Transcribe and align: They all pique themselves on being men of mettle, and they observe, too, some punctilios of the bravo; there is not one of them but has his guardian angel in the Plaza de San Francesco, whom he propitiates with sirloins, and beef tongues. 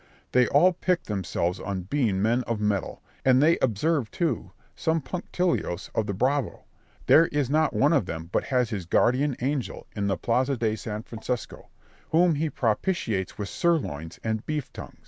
They 0.31 0.47
all 0.47 0.73
pique 0.73 1.03
themselves 1.03 1.59
on 1.59 1.83
being 1.83 2.23
men 2.23 2.41
of 2.47 2.59
mettle, 2.59 3.03
and 3.23 3.39
they 3.39 3.59
observe, 3.59 4.09
too, 4.09 4.51
some 4.75 4.99
punctilios 4.99 5.91
of 5.93 6.07
the 6.07 6.13
bravo; 6.15 6.63
there 7.05 7.27
is 7.27 7.51
not 7.51 7.75
one 7.75 7.93
of 7.93 8.07
them 8.07 8.27
but 8.31 8.45
has 8.45 8.71
his 8.71 8.87
guardian 8.87 9.35
angel 9.41 9.85
in 9.95 10.07
the 10.07 10.17
Plaza 10.17 10.57
de 10.57 10.75
San 10.75 11.03
Francesco, 11.03 11.69
whom 12.09 12.33
he 12.33 12.49
propitiates 12.49 13.37
with 13.37 13.49
sirloins, 13.49 14.19
and 14.23 14.43
beef 14.47 14.73
tongues. 14.73 14.97